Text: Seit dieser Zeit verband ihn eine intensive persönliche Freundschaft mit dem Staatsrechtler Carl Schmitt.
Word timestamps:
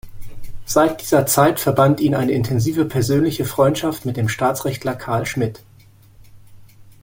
Seit 0.65 0.99
dieser 1.03 1.27
Zeit 1.27 1.59
verband 1.59 1.99
ihn 1.99 2.15
eine 2.15 2.31
intensive 2.31 2.85
persönliche 2.85 3.45
Freundschaft 3.45 4.03
mit 4.03 4.17
dem 4.17 4.29
Staatsrechtler 4.29 4.95
Carl 4.95 5.27
Schmitt. 5.27 5.63